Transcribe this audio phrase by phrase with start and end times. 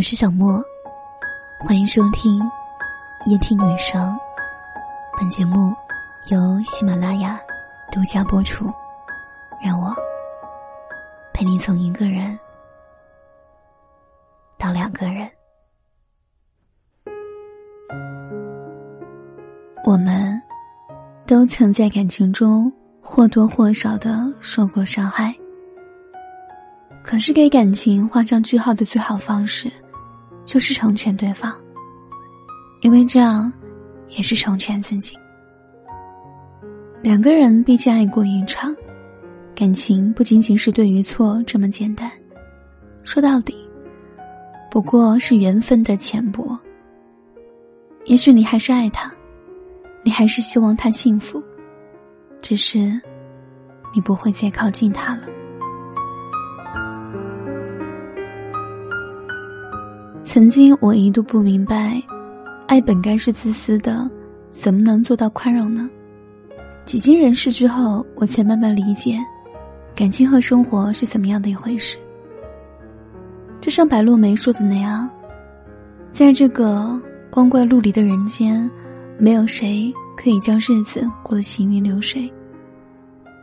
[0.00, 0.64] 我是小莫，
[1.58, 2.40] 欢迎收听
[3.26, 4.18] 夜听女生。
[5.18, 5.74] 本节目
[6.30, 7.38] 由喜马拉雅
[7.92, 8.64] 独家播出。
[9.62, 9.94] 让我
[11.34, 12.38] 陪你从一个人
[14.56, 15.30] 到两个人。
[19.84, 20.40] 我们
[21.26, 22.72] 都曾在感情中
[23.02, 25.34] 或多或少的受过伤害。
[27.04, 29.70] 可是，给感情画上句号的最好方式，
[30.50, 31.54] 就是成全对方，
[32.80, 33.52] 因为这样，
[34.08, 35.16] 也是成全自己。
[37.00, 38.74] 两个人毕竟爱过一场，
[39.54, 42.10] 感情不仅仅是对与错这么简单，
[43.04, 43.54] 说到底，
[44.72, 46.58] 不过是缘分的浅薄。
[48.06, 49.08] 也许你还是爱他，
[50.02, 51.40] 你还是希望他幸福，
[52.42, 53.00] 只是，
[53.94, 55.28] 你不会再靠近他了。
[60.32, 62.00] 曾经我一度不明白，
[62.68, 64.08] 爱本该是自私的，
[64.52, 65.90] 怎么能做到宽容呢？
[66.84, 69.18] 几经人事之后，我才慢慢理解，
[69.92, 71.98] 感情和生活是怎么样的一回事。
[73.60, 75.10] 就像白落梅说的那样，
[76.12, 76.96] 在这个
[77.28, 78.70] 光怪陆离的人间，
[79.18, 82.32] 没有谁可以将日子过得行云流水。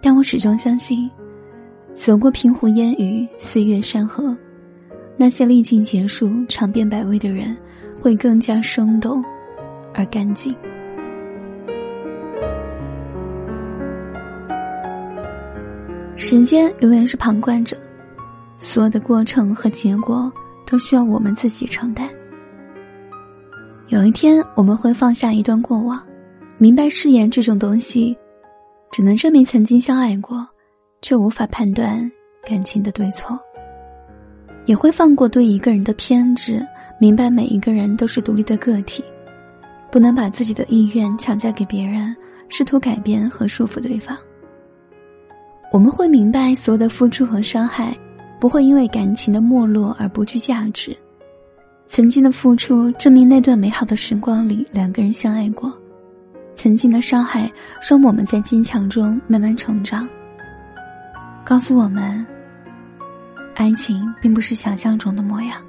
[0.00, 1.10] 但我始终相信，
[1.92, 4.32] 走过平湖烟雨，岁月山河。
[5.20, 7.56] 那些历尽劫数、尝遍百味的人，
[7.92, 9.20] 会更加生动
[9.92, 10.54] 而干净。
[16.14, 17.76] 时间永远是旁观者，
[18.58, 20.32] 所有的过程和结果
[20.64, 22.08] 都需要我们自己承担。
[23.88, 26.00] 有一天，我们会放下一段过往，
[26.58, 28.16] 明白誓言这种东西，
[28.92, 30.46] 只能证明曾经相爱过，
[31.02, 32.08] 却无法判断
[32.46, 33.36] 感情的对错。
[34.68, 36.62] 也会放过对一个人的偏执，
[37.00, 39.02] 明白每一个人都是独立的个体，
[39.90, 42.14] 不能把自己的意愿强加给别人，
[42.50, 44.14] 试图改变和束缚对方。
[45.72, 47.96] 我们会明白，所有的付出和伤害，
[48.38, 50.94] 不会因为感情的没落而不具价值。
[51.86, 55.70] 曾经的付出，证明那段美好的时光里两个人相爱过；
[56.56, 60.06] 曾经的伤害，说我们在坚强中慢慢成长。
[61.42, 62.26] 告诉我们。
[63.58, 65.60] 爱情并不是想象中的模样。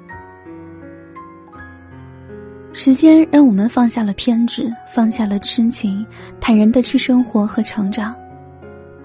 [2.72, 6.06] 时间让我们放下了偏执，放下了痴情，
[6.40, 8.14] 坦然的去生活和成长。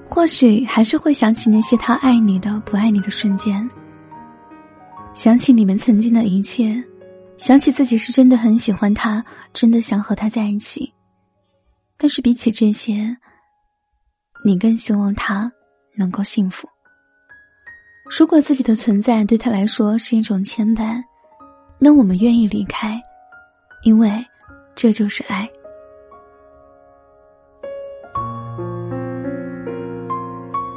[0.06, 3.68] 或许还是会想起那些他爱你的、不爱你的瞬间，
[5.16, 6.82] 想起你们曾经的一切，
[7.40, 10.94] 想起自己是真的很喜欢他，真的想和他在一起。
[11.98, 13.18] 但是比起这些，
[14.46, 15.52] 你更希望他
[15.96, 16.70] 能够幸福。
[18.08, 21.04] 如果自己的存在对他来说是一种牵绊，
[21.80, 23.02] 那我们愿意离开，
[23.84, 24.24] 因为
[24.76, 25.50] 这就是爱。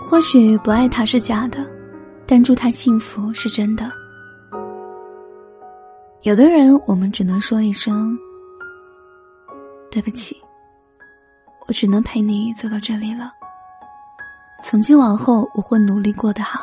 [0.03, 1.65] 或许不爱他是假的，
[2.27, 3.91] 但祝他幸福是真的。
[6.23, 8.19] 有的人，我们只能说一声
[9.91, 10.35] 对不起，
[11.67, 13.31] 我只能陪你走到这里了。
[14.63, 16.61] 从今往后，我会努力过得好。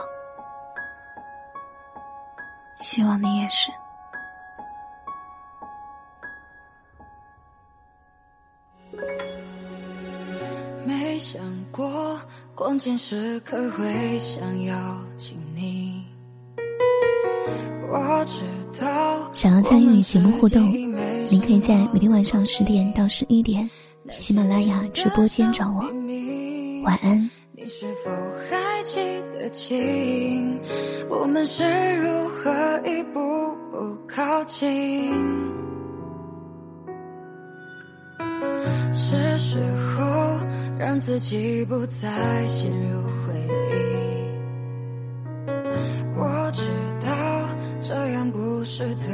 [2.78, 3.72] 希望你也是。
[10.86, 11.42] 没想
[11.72, 12.20] 过
[12.54, 16.06] 关键时刻会想要亲你。
[17.88, 18.44] 我知
[18.80, 19.34] 道。
[19.34, 23.70] 想要参与节目互动，您可以在每天晚上十点到十一点，
[24.10, 25.82] 喜马拉雅直播间找我。
[26.84, 27.30] 晚安。
[27.54, 28.12] 你是否
[28.50, 29.00] 还记
[29.34, 30.60] 得清，
[31.10, 31.64] 我们是
[31.96, 32.52] 如何
[32.86, 33.20] 一步
[33.72, 35.12] 步靠近？
[38.94, 40.38] 是时候
[40.78, 43.34] 让自己不再陷入回
[43.72, 43.76] 忆。
[46.16, 46.70] 我知
[47.02, 47.10] 道
[47.82, 49.12] 这样不是最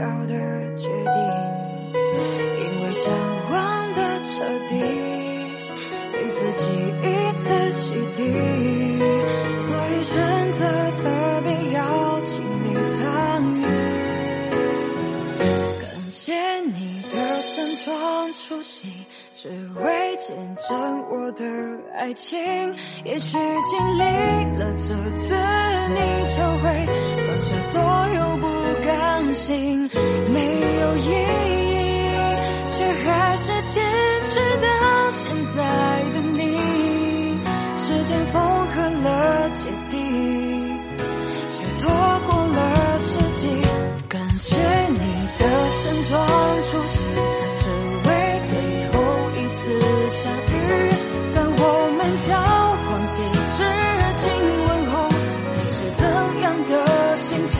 [0.00, 1.14] 好的决定，
[2.58, 3.12] 因为想
[4.36, 4.74] 彻底，
[6.12, 6.62] 对自己
[7.02, 7.06] 一
[7.38, 8.18] 次洗涤。
[9.64, 10.12] 所以选
[10.50, 10.58] 择
[10.96, 11.02] 特
[11.44, 11.78] 别邀
[12.24, 12.34] 请
[12.64, 12.98] 你参
[13.54, 13.62] 与，
[15.80, 16.78] 感谢你
[17.12, 17.94] 的盛装
[18.34, 18.88] 出席，
[19.32, 20.36] 只为见
[20.68, 21.44] 证我的
[21.94, 22.36] 爱情。
[23.04, 24.02] 也许经历
[24.58, 25.32] 了这次，
[25.94, 26.64] 你就会
[27.24, 27.80] 放下所
[28.16, 28.44] 有不
[28.84, 29.88] 甘心，
[38.26, 39.92] 缝合了芥蒂，
[41.50, 41.82] 却错
[42.26, 42.58] 过了
[42.98, 43.48] 时机。
[44.08, 44.56] 感谢
[44.88, 44.98] 你
[45.38, 46.12] 的盛装
[46.62, 46.98] 出席，
[47.56, 47.62] 只
[48.04, 48.08] 为
[48.48, 48.52] 最
[48.92, 48.94] 后
[49.36, 49.60] 一次
[50.10, 50.54] 相遇。
[51.34, 51.62] 当我
[51.96, 52.28] 们交
[52.84, 53.16] 换戒
[53.56, 53.58] 指、
[54.20, 54.22] 亲
[54.66, 54.92] 吻后，
[55.54, 56.02] 你是怎
[56.42, 56.72] 样的
[57.16, 57.58] 心情？